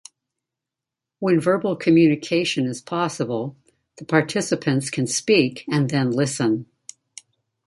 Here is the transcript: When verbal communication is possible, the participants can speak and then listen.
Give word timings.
When 1.19 1.39
verbal 1.39 1.75
communication 1.75 2.65
is 2.65 2.81
possible, 2.81 3.55
the 3.99 4.03
participants 4.05 4.89
can 4.89 5.05
speak 5.05 5.63
and 5.69 5.91
then 5.91 6.09
listen. 6.09 6.65